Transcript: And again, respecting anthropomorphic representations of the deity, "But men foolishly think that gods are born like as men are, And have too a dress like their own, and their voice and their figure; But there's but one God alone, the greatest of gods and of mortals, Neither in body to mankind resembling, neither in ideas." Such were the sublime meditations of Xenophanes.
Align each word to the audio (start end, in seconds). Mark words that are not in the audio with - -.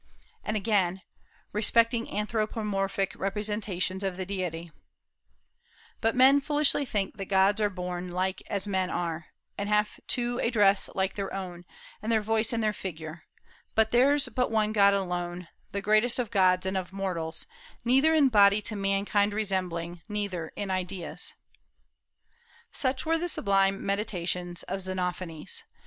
And 0.43 0.57
again, 0.57 1.03
respecting 1.53 2.11
anthropomorphic 2.11 3.13
representations 3.15 4.03
of 4.03 4.17
the 4.17 4.25
deity, 4.25 4.71
"But 6.01 6.15
men 6.15 6.41
foolishly 6.41 6.85
think 6.85 7.17
that 7.17 7.25
gods 7.25 7.61
are 7.61 7.69
born 7.69 8.07
like 8.09 8.41
as 8.49 8.65
men 8.65 8.89
are, 8.89 9.27
And 9.59 9.69
have 9.69 9.99
too 10.07 10.39
a 10.39 10.49
dress 10.49 10.89
like 10.95 11.13
their 11.13 11.31
own, 11.31 11.65
and 12.01 12.11
their 12.11 12.23
voice 12.23 12.51
and 12.51 12.63
their 12.63 12.73
figure; 12.73 13.25
But 13.75 13.91
there's 13.91 14.27
but 14.29 14.49
one 14.49 14.71
God 14.73 14.95
alone, 14.95 15.49
the 15.71 15.83
greatest 15.83 16.17
of 16.17 16.31
gods 16.31 16.65
and 16.65 16.75
of 16.75 16.91
mortals, 16.91 17.45
Neither 17.85 18.15
in 18.15 18.29
body 18.29 18.59
to 18.63 18.75
mankind 18.75 19.33
resembling, 19.33 20.01
neither 20.09 20.51
in 20.55 20.71
ideas." 20.71 21.35
Such 22.71 23.05
were 23.05 23.19
the 23.19 23.29
sublime 23.29 23.85
meditations 23.85 24.63
of 24.63 24.81
Xenophanes. 24.81 25.63